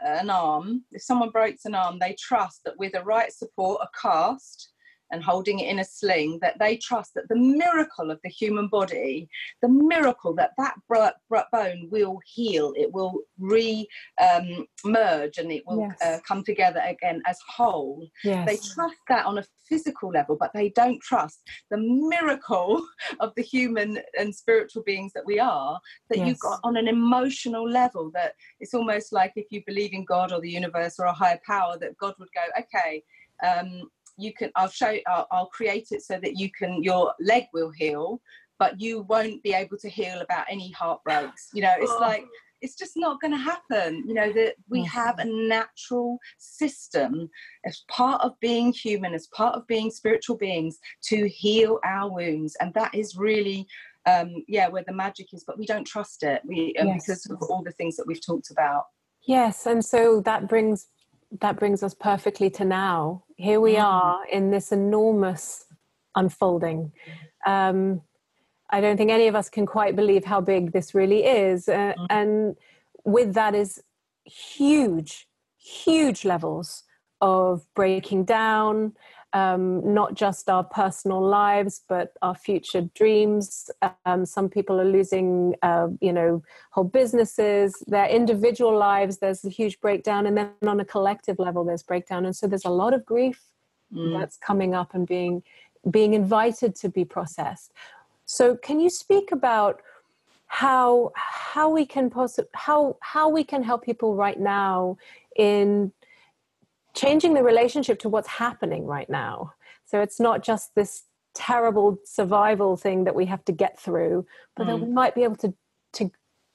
[0.05, 3.89] an arm if someone breaks an arm they trust that with the right support a
[4.01, 4.71] cast
[5.15, 8.67] and holding it in a sling, that they trust that the miracle of the human
[8.67, 9.29] body,
[9.63, 13.87] the miracle that that bone will heal, it will re
[14.21, 16.03] um, merge and it will yes.
[16.05, 18.09] uh, come together again as whole.
[18.25, 18.47] Yes.
[18.47, 22.85] They trust that on a physical level, but they don't trust the miracle
[23.21, 25.79] of the human and spiritual beings that we are,
[26.11, 26.27] that yes.
[26.29, 30.33] you've got on an emotional level, that it's almost like if you believe in God
[30.33, 33.03] or the universe or a higher power, that God would go, okay,
[33.45, 37.45] um, you can i'll show I'll, I'll create it so that you can your leg
[37.53, 38.21] will heal
[38.59, 41.51] but you won't be able to heal about any heartbreaks.
[41.53, 42.01] You know it's oh.
[42.01, 42.25] like
[42.61, 44.05] it's just not going to happen.
[44.07, 47.29] You know that we have a natural system
[47.67, 52.57] as part of being human as part of being spiritual beings to heal our wounds.
[52.61, 53.67] And that is really
[54.07, 56.43] um yeah where the magic is but we don't trust it.
[56.45, 57.07] We yes.
[57.07, 58.85] because of all the things that we've talked about.
[59.27, 60.89] Yes and so that brings
[61.41, 63.25] that brings us perfectly to now.
[63.37, 63.83] Here we mm.
[63.83, 65.67] are in this enormous
[66.15, 66.93] unfolding.
[67.47, 68.03] Um,
[68.71, 71.69] I don't think any of us can quite believe how big this really is.
[71.69, 72.07] Uh, mm.
[72.11, 72.57] And
[73.05, 73.83] with that is
[74.25, 76.85] huge, huge levels
[77.21, 78.95] of breaking down,
[79.35, 83.69] um, not just our personal lives, but our future dreams.
[84.07, 89.19] Um, some people are losing, uh, you know, whole businesses, their individual lives.
[89.19, 92.65] There's a huge breakdown, and then on a collective level, there's breakdown, and so there's
[92.65, 93.41] a lot of grief
[93.93, 94.19] mm.
[94.19, 95.43] that's coming up and being
[95.91, 97.73] being invited to be processed.
[98.25, 99.83] So, can you speak about?
[100.47, 104.97] how how we can poss- how how we can help people right now
[105.37, 105.91] in
[106.95, 109.53] changing the relationship to what's happening right now.
[109.85, 111.05] So it's not just this
[111.35, 114.27] terrible survival thing that we have to get through,
[114.57, 114.67] but mm.
[114.69, 115.55] that we might be able to
[115.95, 116.11] to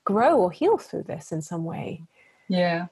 [0.06, 2.04] grow or heal through this in some way.
[2.49, 2.88] Yeah.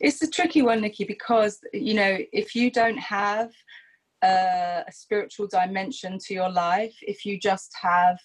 [0.00, 3.50] It's a tricky one, Nikki, because you know, if you don't have
[4.22, 8.18] a, a spiritual dimension to your life, if you just have,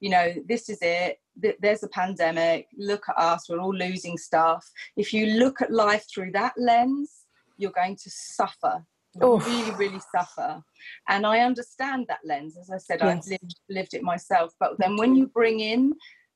[0.00, 1.18] you know, this is it,
[1.60, 4.64] there's a pandemic, look at us, we're all losing stuff.
[4.96, 7.23] If you look at life through that lens,
[7.56, 8.84] you're going to suffer
[9.22, 9.46] Oof.
[9.46, 10.60] really really suffer
[11.08, 13.16] and i understand that lens as i said yes.
[13.16, 15.92] i've lived, lived it myself but then when you bring in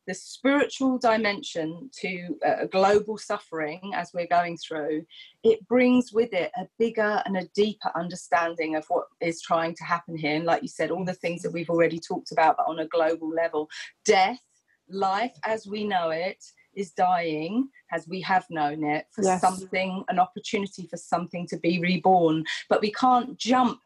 [0.09, 5.04] the spiritual dimension to a global suffering as we're going through,
[5.44, 9.85] it brings with it a bigger and a deeper understanding of what is trying to
[9.85, 10.35] happen here.
[10.35, 12.88] And like you said, all the things that we've already talked about, but on a
[12.88, 13.68] global level
[14.07, 14.40] death,
[14.88, 16.42] life as we know it,
[16.78, 19.40] is dying as we have known it for yes.
[19.40, 23.80] something an opportunity for something to be reborn but we can't jump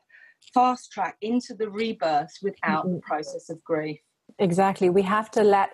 [0.52, 2.96] fast track into the rebirth without mm-hmm.
[2.96, 4.00] the process of grief
[4.38, 5.70] exactly we have to let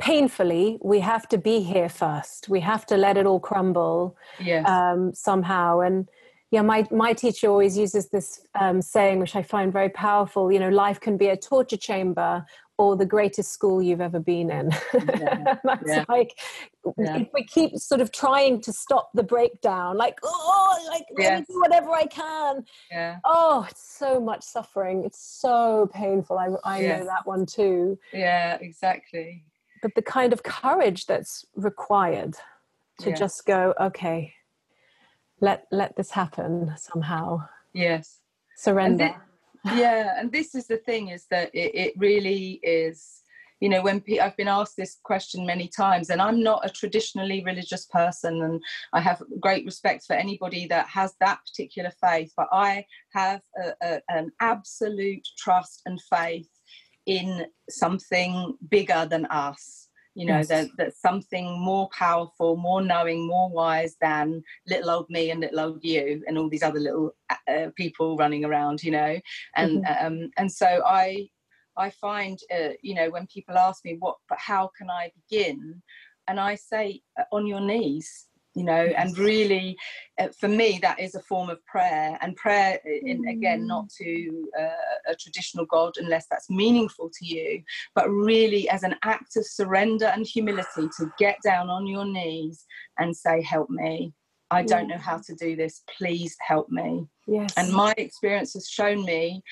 [0.00, 4.66] painfully we have to be here first we have to let it all crumble yes.
[4.68, 6.08] um, somehow and
[6.50, 10.58] yeah my, my teacher always uses this um, saying which i find very powerful you
[10.58, 12.44] know life can be a torture chamber
[12.80, 14.70] or the greatest school you've ever been in.
[14.94, 15.56] Yeah.
[15.64, 16.04] That's yeah.
[16.08, 16.38] like
[16.96, 17.18] yeah.
[17.18, 21.28] if we keep sort of trying to stop the breakdown, like oh, like yes.
[21.28, 22.64] let me do whatever I can.
[22.90, 23.18] Yeah.
[23.22, 25.04] Oh, it's so much suffering.
[25.04, 26.38] It's so painful.
[26.38, 27.00] I I yes.
[27.00, 27.98] know that one too.
[28.14, 29.44] Yeah, exactly.
[29.82, 32.34] But the kind of courage that's required
[33.00, 33.18] to yes.
[33.18, 34.32] just go, okay,
[35.42, 37.46] let let this happen somehow.
[37.74, 38.20] Yes.
[38.56, 39.14] Surrender
[39.64, 43.22] yeah and this is the thing is that it, it really is
[43.60, 47.42] you know when i've been asked this question many times and i'm not a traditionally
[47.44, 52.48] religious person and i have great respect for anybody that has that particular faith but
[52.52, 56.48] i have a, a, an absolute trust and faith
[57.06, 59.88] in something bigger than us
[60.20, 60.48] you know yes.
[60.48, 65.60] that, that something more powerful more knowing more wise than little old me and little
[65.60, 69.18] old you and all these other little uh, uh people running around you know
[69.56, 70.06] and mm-hmm.
[70.06, 71.26] um and so i
[71.78, 75.82] i find uh, you know when people ask me what but how can i begin
[76.28, 78.26] and i say uh, on your knees
[78.60, 79.76] you know and really
[80.20, 83.96] uh, for me that is a form of prayer and prayer in, again not mm.
[83.96, 87.62] to uh, a traditional god unless that's meaningful to you
[87.94, 92.66] but really as an act of surrender and humility to get down on your knees
[92.98, 94.12] and say help me.
[94.52, 95.82] I don't know how to do this.
[95.96, 97.06] Please help me.
[97.26, 97.52] Yes.
[97.56, 99.42] and my experience has shown me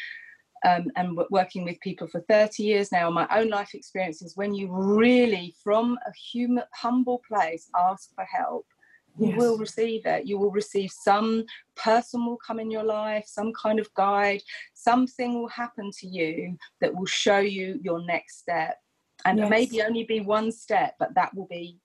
[0.65, 4.69] um, and working with people for 30 years now, my own life experiences, when you
[4.73, 8.67] really, from a human, humble place, ask for help,
[9.19, 9.39] you yes.
[9.39, 10.27] will receive it.
[10.27, 11.45] You will receive some
[11.77, 14.43] person will come in your life, some kind of guide,
[14.75, 18.77] something will happen to you that will show you your next step.
[19.25, 19.51] And yes.
[19.51, 21.79] maybe only be one step, but that will be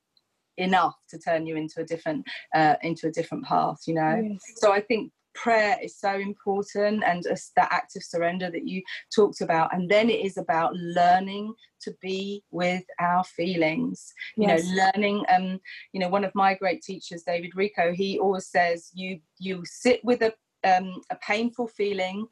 [0.57, 4.39] enough to turn you into a different uh, into a different path you know yes.
[4.57, 7.23] so i think prayer is so important and
[7.55, 8.81] that act of surrender that you
[9.13, 14.65] talked about and then it is about learning to be with our feelings you yes.
[14.65, 15.59] know learning um
[15.91, 20.03] you know one of my great teachers david richo he always says you you sit
[20.03, 20.33] with a
[20.65, 22.25] um, a painful feeling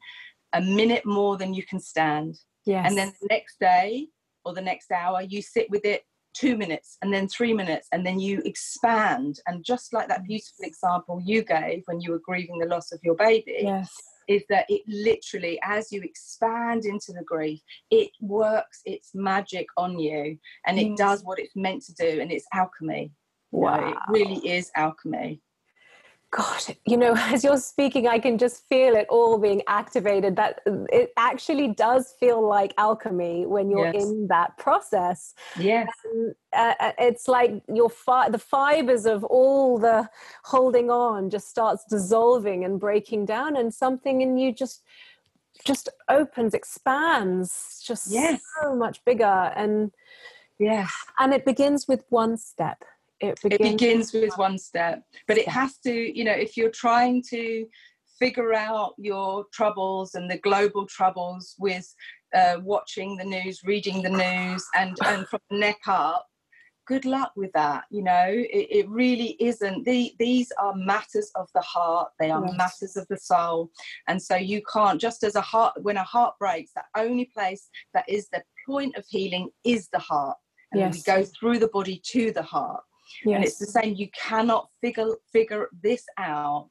[0.54, 2.86] a minute more than you can stand yes.
[2.88, 4.06] and then the next day
[4.44, 6.02] or the next hour you sit with it
[6.34, 9.40] two minutes and then three minutes and then you expand.
[9.46, 10.26] And just like that mm.
[10.26, 13.92] beautiful example you gave when you were grieving the loss of your baby yes.
[14.28, 19.98] is that it literally as you expand into the grief it works its magic on
[19.98, 20.96] you and it mm.
[20.96, 23.12] does what it's meant to do and it's alchemy.
[23.50, 25.40] Wow know, it really is alchemy
[26.32, 30.34] God, you know, as you're speaking, I can just feel it all being activated.
[30.36, 34.02] That it actually does feel like alchemy when you're yes.
[34.02, 35.34] in that process.
[35.58, 35.88] Yes,
[36.56, 40.08] uh, uh, it's like your fi- the fibers of all the
[40.44, 44.82] holding on just starts dissolving and breaking down, and something in you just
[45.66, 48.40] just opens, expands, just yes.
[48.60, 49.92] so much bigger, and
[50.58, 52.84] yeah, and it begins with one step
[53.22, 56.70] it begins, it begins with one step but it has to you know if you're
[56.70, 57.66] trying to
[58.18, 61.92] figure out your troubles and the global troubles with
[62.34, 66.26] uh, watching the news reading the news and and from the neck up
[66.86, 71.48] good luck with that you know it, it really isn't the, these are matters of
[71.54, 72.54] the heart they are yes.
[72.56, 73.70] matters of the soul
[74.08, 77.68] and so you can't just as a heart when a heart breaks the only place
[77.94, 80.36] that is the point of healing is the heart
[80.72, 80.94] and yes.
[80.94, 82.82] we go through the body to the heart
[83.24, 83.34] Yes.
[83.34, 83.94] And it's the same.
[83.94, 86.68] You cannot figure figure this out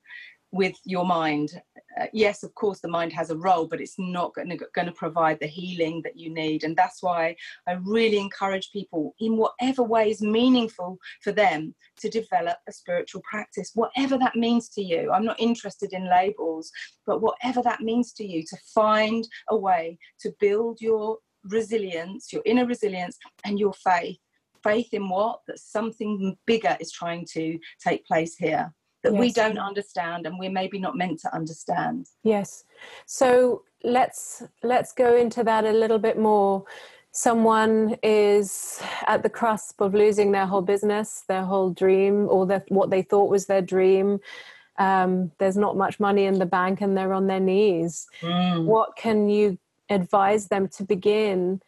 [0.54, 1.62] with your mind.
[2.00, 5.40] Uh, yes, of course, the mind has a role, but it's not going to provide
[5.40, 6.64] the healing that you need.
[6.64, 7.36] And that's why
[7.68, 13.22] I really encourage people, in whatever way is meaningful for them, to develop a spiritual
[13.22, 15.12] practice, whatever that means to you.
[15.12, 16.70] I'm not interested in labels,
[17.06, 22.44] but whatever that means to you, to find a way to build your resilience, your
[22.46, 24.20] inner resilience, and your faith
[24.63, 25.41] faith in what?
[25.47, 29.19] That something bigger is trying to take place here that yes.
[29.19, 32.08] we don't understand and we're maybe not meant to understand.
[32.24, 32.63] Yes.
[33.06, 36.65] So let's let's go into that a little bit more.
[37.12, 42.63] Someone is at the cusp of losing their whole business, their whole dream, or their,
[42.69, 44.19] what they thought was their dream.
[44.78, 48.08] Um, there's not much money in the bank and they're on their knees.
[48.21, 48.65] Mm.
[48.65, 49.58] What can you
[49.89, 51.62] advise them to begin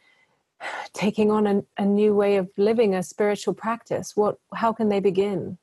[0.92, 4.12] taking on a, a new way of living a spiritual practice.
[4.14, 5.58] What how can they begin?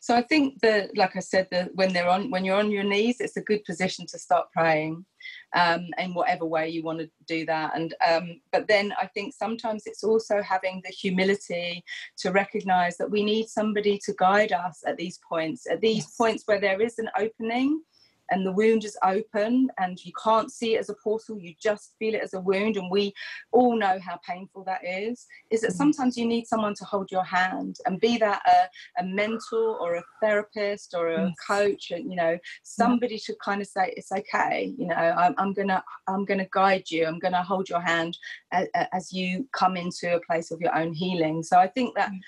[0.00, 2.84] So i think that like i said that when they're on when you're on your
[2.84, 5.04] knees it's a good position to start praying
[5.54, 7.76] um, in whatever way you want to do that.
[7.76, 11.84] And um, but then i think sometimes it's also having the humility
[12.18, 16.16] to recognize that we need somebody to guide us at these points at these yes.
[16.16, 17.82] points where there is an opening
[18.30, 21.94] and the wound is open and you can't see it as a portal you just
[21.98, 23.12] feel it as a wound and we
[23.52, 25.76] all know how painful that is is that mm.
[25.76, 29.96] sometimes you need someone to hold your hand and be that a, a mentor or
[29.96, 31.34] a therapist or a yes.
[31.46, 33.20] coach and you know somebody yeah.
[33.26, 37.06] to kind of say it's okay you know I'm, I'm, gonna i'm gonna guide you
[37.06, 38.16] i'm gonna hold your hand
[38.52, 42.10] as, as you come into a place of your own healing so i think that
[42.10, 42.18] mm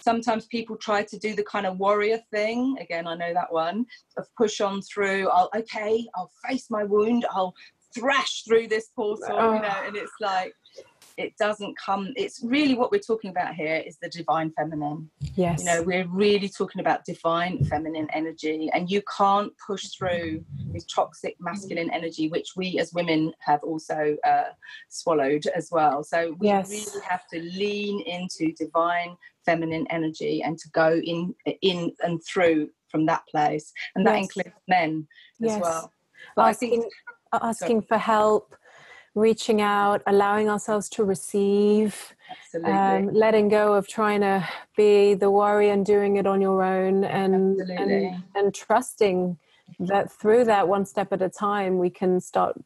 [0.00, 3.84] sometimes people try to do the kind of warrior thing again i know that one
[4.16, 7.54] of push on through i'll okay i'll face my wound i'll
[7.94, 9.54] thrash through this portal oh.
[9.54, 10.52] you know and it's like
[11.16, 15.58] it doesn't come it's really what we're talking about here is the divine feminine yes
[15.58, 20.84] you know we're really talking about divine feminine energy and you can't push through this
[20.84, 24.44] toxic masculine energy which we as women have also uh,
[24.88, 26.70] swallowed as well so we yes.
[26.70, 29.16] really have to lean into divine
[29.48, 34.24] feminine energy and to go in in and through from that place and that yes.
[34.24, 35.06] includes men
[35.42, 35.60] as yes.
[35.62, 35.92] well
[36.36, 36.92] asking, I think
[37.32, 38.54] asking for help
[39.18, 42.14] reaching out, allowing ourselves to receive,
[42.64, 44.46] um, letting go of trying to
[44.76, 49.36] be the warrior and doing it on your own, and and, and trusting
[49.80, 52.56] that through that one step at a time we can start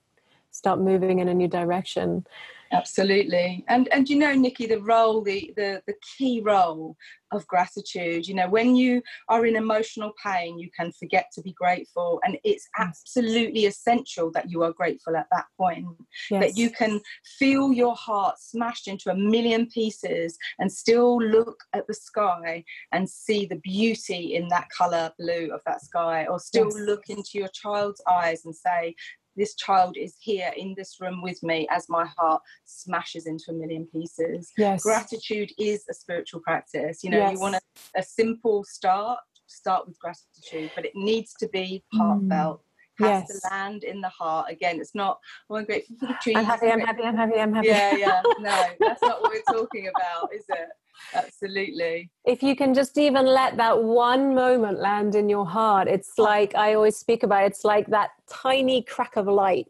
[0.52, 2.24] start moving in a new direction
[2.72, 6.96] absolutely and and you know nikki the role the the the key role
[7.32, 11.52] of gratitude you know when you are in emotional pain you can forget to be
[11.52, 15.86] grateful and it's absolutely essential that you are grateful at that point
[16.30, 16.42] yes.
[16.42, 17.00] that you can
[17.38, 23.08] feel your heart smashed into a million pieces and still look at the sky and
[23.08, 26.86] see the beauty in that color blue of that sky or still yes.
[26.86, 28.94] look into your child's eyes and say
[29.36, 33.52] this child is here in this room with me as my heart smashes into a
[33.52, 34.52] million pieces.
[34.56, 34.82] Yes.
[34.82, 37.02] Gratitude is a spiritual practice.
[37.02, 37.32] You know, yes.
[37.32, 37.60] you want a,
[37.96, 42.60] a, simple start, start with gratitude, but it needs to be heartfelt.
[42.60, 42.64] Mm.
[42.98, 43.40] Has yes.
[43.40, 44.50] to land in the heart.
[44.50, 45.18] Again, it's not,
[45.48, 46.36] oh, I'm grateful for the trees.
[46.36, 47.68] I'm happy, I'm happy, I'm happy, I'm happy.
[47.68, 48.22] Yeah, yeah.
[48.38, 50.68] No, that's not what we're talking about, is it?
[51.14, 52.10] Absolutely.
[52.24, 56.54] If you can just even let that one moment land in your heart, it's like
[56.54, 59.66] I always speak about, it's like that tiny crack of light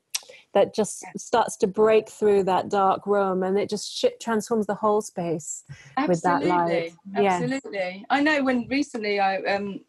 [0.54, 4.74] that just starts to break through that dark room and it just shit transforms the
[4.74, 5.64] whole space
[5.96, 6.08] absolutely.
[6.08, 6.92] with that light.
[7.16, 7.72] Absolutely.
[7.72, 8.02] Yeah.
[8.10, 9.80] I know when recently I um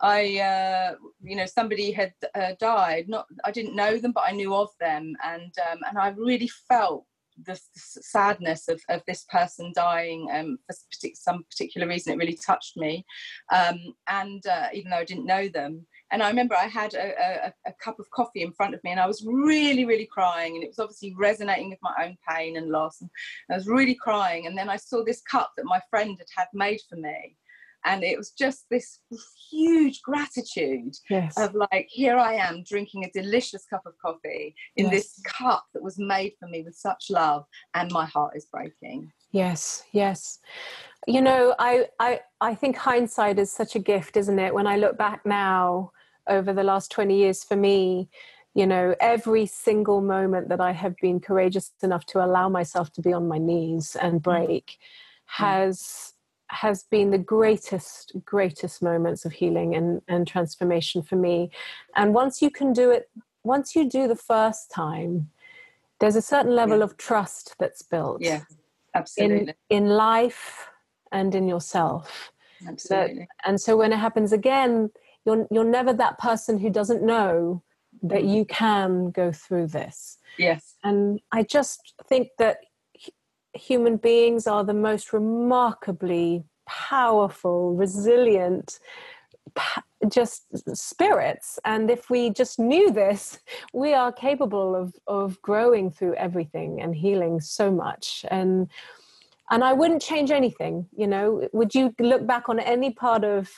[0.00, 3.08] I, uh, you know, somebody had uh, died.
[3.08, 6.48] Not, I didn't know them, but I knew of them, and um, and I really
[6.48, 7.06] felt
[7.42, 10.76] the sadness of, of this person dying um, for
[11.14, 13.04] some particular reason, it really touched me.
[13.52, 17.46] Um, and uh, even though I didn't know them, and I remember I had a,
[17.46, 20.54] a, a, cup of coffee in front of me, and I was really, really crying,
[20.54, 23.00] and it was obviously resonating with my own pain and loss.
[23.00, 23.10] And
[23.50, 26.48] I was really crying, and then I saw this cup that my friend had had
[26.54, 27.36] made for me,
[27.84, 29.00] and it was just this
[29.50, 31.38] huge gratitude yes.
[31.38, 34.92] of like here i am drinking a delicious cup of coffee in yes.
[34.92, 39.10] this cup that was made for me with such love and my heart is breaking
[39.32, 40.38] yes yes
[41.06, 44.76] you know i i i think hindsight is such a gift isn't it when i
[44.76, 45.90] look back now
[46.28, 48.08] over the last 20 years for me
[48.54, 53.02] you know every single moment that i have been courageous enough to allow myself to
[53.02, 54.22] be on my knees and mm.
[54.22, 54.76] break mm.
[55.26, 56.13] has
[56.48, 61.50] has been the greatest greatest moments of healing and, and transformation for me.
[61.96, 63.10] And once you can do it
[63.42, 65.30] once you do the first time
[66.00, 66.84] there's a certain level yeah.
[66.84, 68.40] of trust that's built yeah.
[68.94, 69.54] absolutely.
[69.70, 70.68] in, in life
[71.12, 72.32] and in yourself.
[72.66, 73.20] Absolutely.
[73.20, 74.90] that, and so when it happens again
[75.24, 77.62] you're you're never that person who doesn't know
[78.02, 78.34] that mm.
[78.34, 80.18] you can go through this.
[80.38, 80.74] Yes.
[80.84, 82.58] And i just think that
[83.54, 88.78] human beings are the most remarkably powerful, resilient,
[90.08, 90.46] just
[90.76, 91.58] spirits.
[91.64, 93.38] And if we just knew this,
[93.72, 98.24] we are capable of, of growing through everything and healing so much.
[98.30, 98.70] And
[99.50, 101.46] and I wouldn't change anything, you know.
[101.52, 103.50] Would you look back on any part of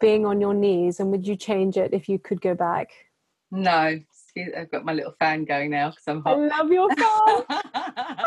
[0.00, 2.90] being on your knees and would you change it if you could go back?
[3.50, 3.98] No.
[4.56, 6.38] I've got my little fan going now because I'm hot.
[6.38, 8.24] I love your fan.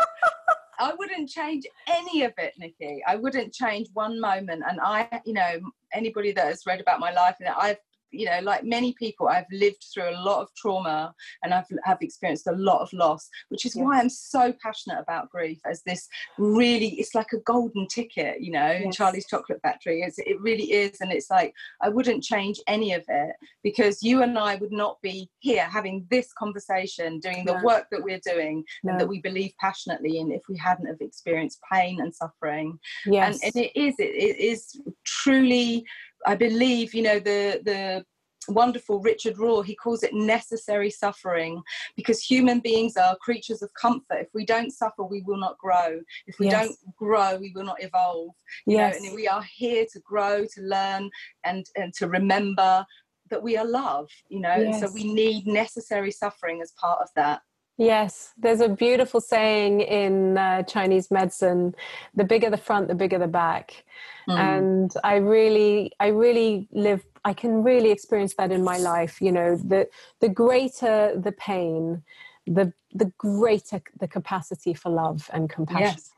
[0.78, 3.02] I wouldn't change any of it, Nikki.
[3.06, 4.62] I wouldn't change one moment.
[4.68, 5.60] And I, you know,
[5.92, 7.78] anybody that has read about my life, and I've
[8.10, 11.98] you know, like many people, I've lived through a lot of trauma and I've have
[12.00, 16.08] experienced a lot of loss, which is why I'm so passionate about grief as this
[16.38, 18.96] really, it's like a golden ticket, you know, yes.
[18.96, 20.02] Charlie's Chocolate Factory.
[20.02, 21.00] It's, it really is.
[21.00, 21.52] And it's like,
[21.82, 26.06] I wouldn't change any of it because you and I would not be here having
[26.10, 27.64] this conversation, doing the no.
[27.64, 28.92] work that we're doing no.
[28.92, 32.78] and that we believe passionately in if we hadn't have experienced pain and suffering.
[33.06, 33.40] Yes.
[33.42, 35.84] And, and it is, it, it is truly
[36.26, 38.04] I believe, you know, the the
[38.48, 41.62] wonderful Richard Rohr, he calls it necessary suffering
[41.96, 44.20] because human beings are creatures of comfort.
[44.20, 46.00] If we don't suffer, we will not grow.
[46.26, 46.66] If we yes.
[46.66, 48.34] don't grow, we will not evolve.
[48.66, 49.00] You yes.
[49.00, 51.10] know, and we are here to grow, to learn,
[51.44, 52.86] and, and to remember
[53.30, 54.80] that we are love, you know, yes.
[54.80, 57.42] so we need necessary suffering as part of that.
[57.78, 61.76] Yes, there's a beautiful saying in uh, Chinese medicine
[62.12, 63.84] the bigger the front, the bigger the back.
[64.28, 64.36] Mm.
[64.36, 69.22] And I really, I really live, I can really experience that in my life.
[69.22, 69.88] You know, the,
[70.20, 72.02] the greater the pain,
[72.48, 75.84] the, the greater the capacity for love and compassion.
[75.84, 76.10] Yes.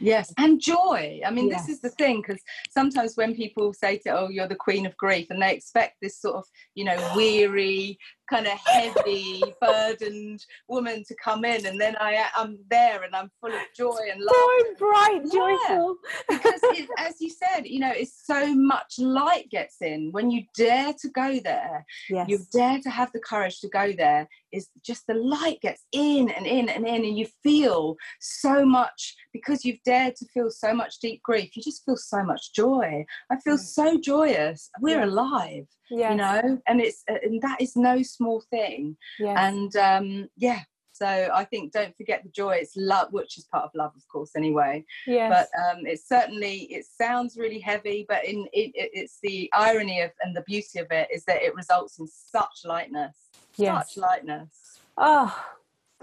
[0.00, 1.20] Yes, and joy.
[1.24, 1.66] I mean, yes.
[1.66, 4.96] this is the thing because sometimes when people say to, "Oh, you're the queen of
[4.96, 6.44] grief," and they expect this sort of,
[6.74, 7.98] you know, weary,
[8.34, 13.30] kind of heavy, burdened woman to come in, and then I am there and I'm
[13.40, 14.34] full of joy and love.
[14.34, 15.96] So bright, joyful.
[16.28, 20.42] because, it, as you said, you know, it's so much light gets in when you
[20.56, 21.84] dare to go there.
[22.10, 22.28] Yes.
[22.28, 24.28] You dare to have the courage to go there.
[24.52, 29.16] Is just the light gets in and in and in, and you feel so much
[29.32, 31.56] because you've dared to feel so much deep grief.
[31.56, 33.04] You just feel so much joy.
[33.30, 33.60] I feel Mm.
[33.78, 34.70] so joyous.
[34.80, 35.06] We're Yeah.
[35.06, 36.10] alive, yes.
[36.10, 38.96] you know, and it's and that is no small thing.
[39.18, 39.36] yes.
[39.38, 40.60] And um, yeah.
[40.92, 42.52] So I think don't forget the joy.
[42.60, 45.28] It's love, which is part of love, of course, anyway yes.
[45.34, 50.00] but um, it's certainly it sounds really heavy but in it, it, it's the irony
[50.02, 53.16] of and the beauty of it is that it results in such lightness
[53.56, 53.92] Yes.
[53.94, 55.36] such lightness Oh,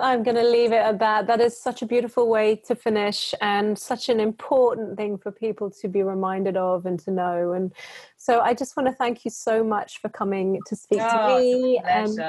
[0.01, 1.27] I'm going to leave it at that.
[1.27, 5.69] That is such a beautiful way to finish and such an important thing for people
[5.81, 7.53] to be reminded of and to know.
[7.53, 7.73] And
[8.17, 11.43] so I just want to thank you so much for coming to speak Oh, to
[11.43, 12.19] me and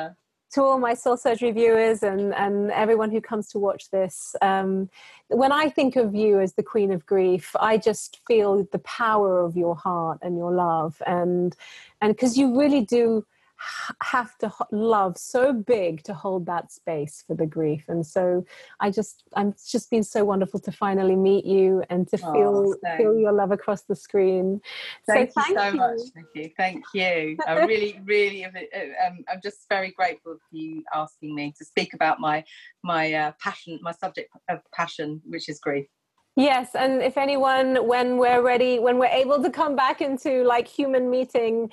[0.53, 4.37] to all my soul surgery viewers and, and everyone who comes to watch this.
[4.43, 4.91] Um,
[5.29, 9.41] when I think of you as the queen of grief, I just feel the power
[9.41, 11.01] of your heart and your love.
[11.07, 11.57] And
[12.03, 13.25] and because you really do
[14.02, 17.84] have to love so big to hold that space for the grief.
[17.88, 18.44] And so
[18.80, 22.32] i just i'm it's just been so wonderful to finally meet you and to Oh,
[22.32, 24.60] feel feel your love across the screen.
[25.06, 25.56] Thank so you.
[25.56, 26.54] so much Nikki.
[26.56, 27.36] Thank you.
[27.46, 28.52] I really really um,
[29.28, 32.44] I'm just very grateful for you asking me to speak about my
[32.82, 35.86] my uh, passion my subject of passion which is grief.
[36.34, 40.66] Yes, and if anyone, when we're ready, when we're able to come back into like
[40.66, 41.70] human meeting,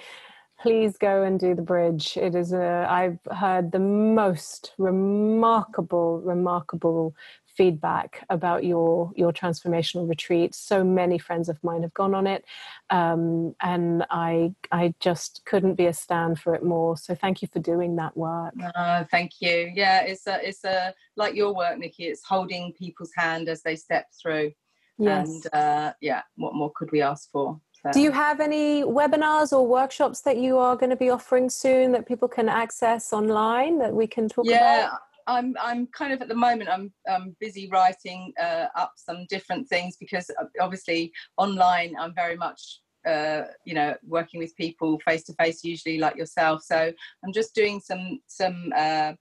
[0.61, 2.17] please go and do the bridge.
[2.17, 10.55] It is a, I've heard the most remarkable, remarkable feedback about your your transformational retreat.
[10.55, 12.45] So many friends of mine have gone on it,
[12.89, 16.95] um, and I I just couldn't be a stand for it more.
[16.97, 18.53] So thank you for doing that work.
[18.75, 19.71] Oh, thank you.
[19.73, 22.05] Yeah, it's a, it's a like your work, Nikki.
[22.05, 24.51] It's holding people's hand as they step through,
[24.97, 25.27] Yes.
[25.27, 27.59] and uh, yeah, what more could we ask for?
[27.83, 31.49] So- Do you have any webinars or workshops that you are going to be offering
[31.49, 34.91] soon that people can access online that we can talk yeah, about?
[34.91, 39.25] Yeah, I'm I'm kind of at the moment I'm I'm busy writing uh, up some
[39.29, 44.99] different things because uh, obviously online I'm very much uh, you know working with people
[45.05, 46.63] face to face usually like yourself.
[46.63, 46.91] So
[47.23, 49.13] I'm just doing some some uh,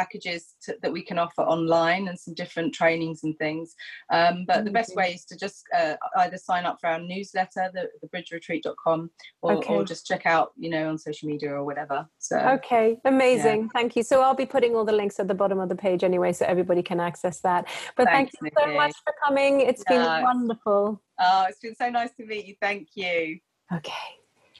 [0.00, 3.74] packages to, that we can offer online and some different trainings and things.
[4.12, 7.64] Um, but the best way is to just uh, either sign up for our newsletter,
[7.76, 9.10] the, thebridgeretreat.com,
[9.42, 9.74] or, Okay.
[9.74, 11.98] or just check out you know on social media or whatever.
[12.18, 13.70] So Okay, amazing.
[13.70, 14.02] Thank you.
[14.02, 16.44] So I'll be putting all the links at the bottom of the page anyway, so
[16.46, 17.62] everybody can access that.
[17.96, 18.78] But Thanks, thank you so Nikki.
[18.78, 19.60] much for coming.
[19.70, 21.02] It's No, been wonderful.
[21.26, 22.54] oh, it's been so nice to meet you.
[22.60, 23.38] Thank you.
[23.72, 23.92] Okay.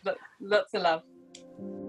[0.05, 1.86] Lo- lots of love.